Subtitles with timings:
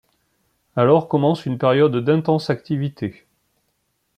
[0.75, 3.27] Alors commence une période d'intense activité.